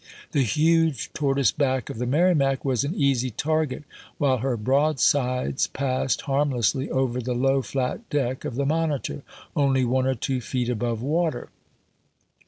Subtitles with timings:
[0.31, 3.83] The huge tortoise back of the Merrimac was an easy target,
[4.17, 9.21] while her broadsides passed harmlessly over the low, flat deck of the Monitor,
[9.55, 11.49] only one or two feet above water.